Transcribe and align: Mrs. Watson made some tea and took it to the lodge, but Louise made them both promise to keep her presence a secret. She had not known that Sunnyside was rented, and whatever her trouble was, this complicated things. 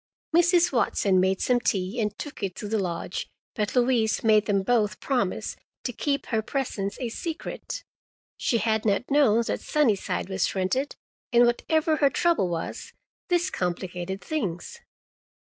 Mrs. 0.35 0.71
Watson 0.71 1.19
made 1.19 1.41
some 1.41 1.59
tea 1.59 2.01
and 2.01 2.17
took 2.17 2.41
it 2.41 2.55
to 2.55 2.67
the 2.67 2.79
lodge, 2.79 3.29
but 3.53 3.75
Louise 3.75 4.23
made 4.23 4.47
them 4.47 4.63
both 4.63 4.99
promise 4.99 5.55
to 5.83 5.93
keep 5.93 6.25
her 6.25 6.41
presence 6.41 6.97
a 6.99 7.09
secret. 7.09 7.83
She 8.35 8.57
had 8.57 8.83
not 8.83 9.11
known 9.11 9.43
that 9.45 9.61
Sunnyside 9.61 10.27
was 10.27 10.55
rented, 10.55 10.95
and 11.31 11.45
whatever 11.45 11.97
her 11.97 12.09
trouble 12.09 12.49
was, 12.49 12.93
this 13.27 13.51
complicated 13.51 14.21
things. 14.23 14.79